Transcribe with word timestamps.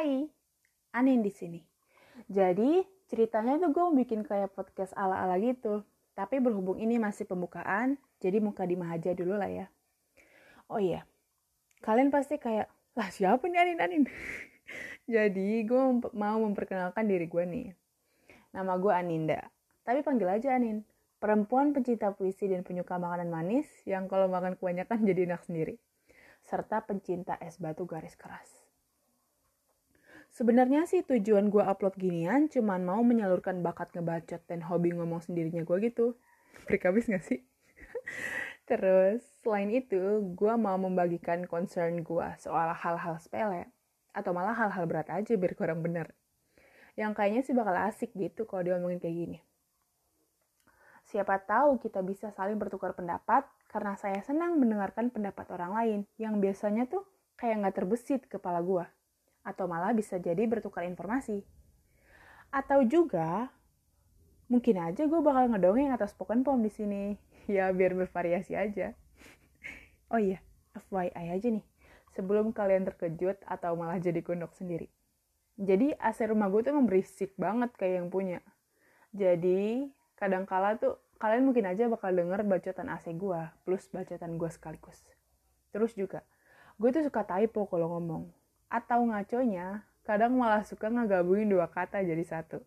Hai, 0.00 0.24
Anin 0.96 1.20
di 1.20 1.28
sini. 1.28 1.60
Jadi, 2.24 2.80
ceritanya 3.12 3.60
tuh 3.60 3.68
gue 3.68 4.00
bikin 4.00 4.24
kayak 4.24 4.56
podcast 4.56 4.96
ala-ala 4.96 5.36
gitu. 5.36 5.84
Tapi 6.16 6.40
berhubung 6.40 6.80
ini 6.80 6.96
masih 6.96 7.28
pembukaan, 7.28 8.00
jadi 8.16 8.40
muka 8.40 8.64
di 8.64 8.80
aja 8.80 9.12
dulu 9.12 9.36
lah 9.36 9.52
ya. 9.52 9.68
Oh 10.72 10.80
iya, 10.80 11.04
kalian 11.84 12.08
pasti 12.08 12.40
kayak, 12.40 12.72
lah 12.96 13.12
siapa 13.12 13.44
nih 13.44 13.60
Anin 13.60 13.78
Anin? 13.84 14.04
jadi, 15.20 15.68
gue 15.68 15.82
mau 16.16 16.48
memperkenalkan 16.48 17.04
diri 17.04 17.28
gue 17.28 17.44
nih. 17.44 17.68
Nama 18.56 18.72
gue 18.80 18.92
Aninda, 18.96 19.52
tapi 19.84 20.00
panggil 20.00 20.32
aja 20.32 20.56
Anin. 20.56 20.80
Perempuan 21.20 21.76
pencinta 21.76 22.08
puisi 22.16 22.48
dan 22.48 22.64
penyuka 22.64 22.96
makanan 22.96 23.28
manis 23.28 23.68
yang 23.84 24.08
kalau 24.08 24.32
makan 24.32 24.56
kebanyakan 24.56 25.04
jadi 25.12 25.28
enak 25.28 25.44
sendiri. 25.44 25.76
Serta 26.40 26.88
pencinta 26.88 27.36
es 27.36 27.60
batu 27.60 27.84
garis 27.84 28.16
keras. 28.16 28.69
Sebenarnya 30.40 30.88
sih 30.88 31.04
tujuan 31.04 31.52
gue 31.52 31.60
upload 31.60 32.00
ginian 32.00 32.48
cuman 32.48 32.80
mau 32.80 33.04
menyalurkan 33.04 33.60
bakat 33.60 33.92
ngebacot 33.92 34.40
dan 34.48 34.64
hobi 34.64 34.88
ngomong 34.96 35.20
sendirinya 35.20 35.68
gue 35.68 35.92
gitu. 35.92 36.16
Break 36.64 36.88
habis 36.88 37.12
gak 37.12 37.20
sih? 37.20 37.44
Terus, 38.72 39.20
selain 39.44 39.68
itu, 39.68 40.00
gue 40.32 40.54
mau 40.56 40.80
membagikan 40.80 41.44
concern 41.44 42.00
gue 42.00 42.28
soal 42.40 42.72
hal-hal 42.72 43.20
sepele. 43.20 43.68
Atau 44.16 44.32
malah 44.32 44.56
hal-hal 44.56 44.88
berat 44.88 45.12
aja 45.12 45.36
biar 45.36 45.52
kurang 45.52 45.84
bener. 45.84 46.16
Yang 46.96 47.20
kayaknya 47.20 47.42
sih 47.44 47.52
bakal 47.52 47.76
asik 47.76 48.08
gitu 48.16 48.48
kalau 48.48 48.64
diomongin 48.64 48.96
kayak 48.96 49.16
gini. 49.20 49.38
Siapa 51.04 51.36
tahu 51.44 51.76
kita 51.84 52.00
bisa 52.00 52.32
saling 52.32 52.56
bertukar 52.56 52.96
pendapat 52.96 53.44
karena 53.68 53.92
saya 54.00 54.24
senang 54.24 54.56
mendengarkan 54.56 55.12
pendapat 55.12 55.52
orang 55.52 55.76
lain 55.76 56.00
yang 56.16 56.40
biasanya 56.40 56.88
tuh 56.88 57.04
kayak 57.36 57.60
nggak 57.60 57.76
terbesit 57.76 58.24
kepala 58.24 58.64
gue 58.64 58.88
atau 59.46 59.64
malah 59.66 59.94
bisa 59.96 60.20
jadi 60.20 60.44
bertukar 60.44 60.84
informasi. 60.84 61.42
Atau 62.50 62.84
juga 62.84 63.48
mungkin 64.50 64.82
aja 64.82 65.06
gue 65.06 65.20
bakal 65.22 65.54
ngedongeng 65.54 65.94
atas 65.94 66.12
spoken 66.12 66.42
poem 66.42 66.62
di 66.64 66.72
sini. 66.72 67.04
Ya 67.50 67.72
biar 67.74 67.98
bervariasi 67.98 68.54
aja. 68.54 68.94
oh 70.12 70.20
iya, 70.22 70.38
FYI 70.76 71.34
aja 71.34 71.48
nih. 71.50 71.66
Sebelum 72.14 72.54
kalian 72.54 72.86
terkejut 72.86 73.42
atau 73.42 73.74
malah 73.74 73.98
jadi 73.98 74.22
gondok 74.22 74.54
sendiri. 74.54 74.86
Jadi 75.58 75.92
AC 75.98 76.30
rumah 76.30 76.46
gue 76.46 76.62
tuh 76.62 76.70
emang 76.70 76.86
berisik 76.86 77.34
banget 77.34 77.74
kayak 77.74 78.04
yang 78.04 78.08
punya. 78.12 78.38
Jadi 79.10 79.90
kadang 80.14 80.46
kala 80.46 80.78
tuh 80.78 81.00
kalian 81.20 81.44
mungkin 81.44 81.68
aja 81.68 81.84
bakal 81.90 82.16
denger 82.16 82.46
bacotan 82.48 82.88
AC 82.88 83.12
gue 83.12 83.40
plus 83.68 83.84
bacotan 83.92 84.40
gue 84.40 84.50
sekaligus. 84.52 85.00
Terus 85.74 85.92
juga, 85.92 86.24
gue 86.80 86.88
tuh 86.94 87.04
suka 87.04 87.28
typo 87.28 87.68
kalau 87.68 87.92
ngomong. 87.98 88.39
Atau 88.70 89.02
ngaconya, 89.02 89.82
kadang 90.06 90.38
malah 90.38 90.62
suka 90.62 90.86
ngegabungin 90.86 91.50
dua 91.50 91.66
kata 91.66 92.06
jadi 92.06 92.22
satu. 92.22 92.62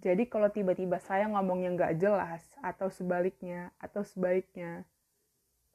Jadi 0.00 0.24
kalau 0.24 0.48
tiba-tiba 0.48 0.96
saya 1.00 1.28
ngomong 1.28 1.64
yang 1.68 1.76
gak 1.76 2.00
jelas, 2.00 2.40
atau 2.64 2.88
sebaliknya, 2.88 3.68
atau 3.76 4.00
sebaiknya, 4.00 4.88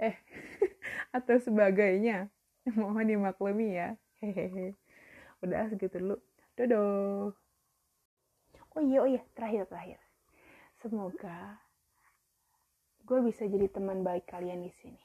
eh, 0.02 0.18
atau 1.18 1.38
sebagainya, 1.38 2.34
mohon 2.80 3.06
dimaklumi 3.06 3.78
ya. 3.78 3.94
Hehehe. 4.20 4.76
Udah 5.40 5.70
segitu 5.72 6.02
dulu. 6.02 6.18
Dodo. 6.58 6.84
Oh 8.76 8.82
iya, 8.84 9.00
oh 9.06 9.10
iya, 9.10 9.24
terakhir, 9.38 9.70
terakhir. 9.70 10.02
Semoga 10.82 11.62
gue 13.10 13.20
bisa 13.26 13.42
jadi 13.50 13.66
teman 13.74 14.06
baik 14.06 14.30
kalian 14.30 14.62
di 14.62 14.70
sini. 14.70 15.02